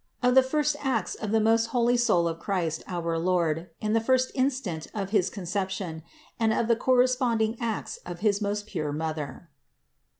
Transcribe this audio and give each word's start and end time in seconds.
OF 0.23 0.33
THE 0.33 0.41
FIRST 0.41 0.77
ACTS 0.81 1.13
OF 1.13 1.29
THE 1.29 1.39
MOST 1.39 1.67
HOLY 1.67 1.95
SOUL 1.95 2.27
OF 2.27 2.39
CHRIST 2.39 2.81
OUR 2.87 3.19
LORD 3.19 3.69
IN 3.81 3.93
THE 3.93 4.01
FIRST 4.01 4.31
INSTANT 4.33 4.87
OF 4.95 5.11
HIS 5.11 5.29
CONCEPTION 5.29 6.01
AND 6.39 6.51
OF 6.53 6.67
THE 6.67 6.75
CORRESPONDING 6.75 7.57
ACTS 7.61 7.99
OF 8.03 8.21
HIS 8.21 8.41
MOST 8.41 8.65
PURE 8.65 8.93
MOTHER. 8.93 9.51